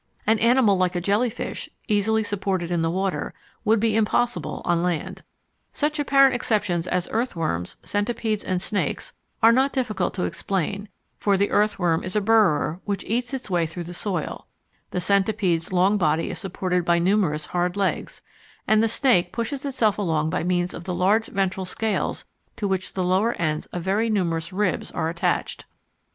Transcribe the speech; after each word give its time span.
An 0.25 0.39
animal 0.39 0.75
like 0.75 0.95
a 0.95 0.99
jellyfish, 0.99 1.69
easily 1.87 2.23
supported 2.23 2.71
in 2.71 2.81
the 2.81 2.89
water, 2.89 3.35
would 3.63 3.79
be 3.79 3.95
impossible 3.95 4.63
on 4.65 4.81
land. 4.81 5.21
Such 5.73 5.99
apparent 5.99 6.33
exceptions 6.33 6.87
as 6.87 7.07
earthworms, 7.11 7.77
centipedes, 7.83 8.43
and 8.43 8.59
snakes 8.59 9.13
are 9.43 9.51
not 9.51 9.71
difficult 9.73 10.15
to 10.15 10.23
explain, 10.23 10.89
for 11.19 11.37
the 11.37 11.51
earthworm 11.51 12.03
is 12.03 12.15
a 12.15 12.19
burrower 12.21 12.81
which 12.83 13.03
eats 13.03 13.31
its 13.31 13.47
way 13.47 13.67
through 13.67 13.83
the 13.83 13.93
soil, 13.93 14.47
the 14.89 14.99
centipede's 14.99 15.71
long 15.71 15.99
body 15.99 16.31
is 16.31 16.39
supported 16.39 16.83
by 16.83 16.97
numerous 16.97 17.45
hard 17.45 17.77
legs, 17.77 18.23
and 18.67 18.81
the 18.81 18.87
snake 18.87 19.31
pushes 19.31 19.65
itself 19.65 19.99
along 19.99 20.31
by 20.31 20.43
means 20.43 20.73
of 20.73 20.85
the 20.85 20.95
large 20.95 21.27
ventral 21.27 21.63
scales 21.63 22.25
to 22.55 22.67
which 22.67 22.93
the 22.93 23.03
lower 23.03 23.33
ends 23.33 23.67
of 23.67 23.83
very 23.83 24.09
numerous 24.09 24.51
ribs 24.51 24.89
are 24.89 25.09
attached. 25.09 25.65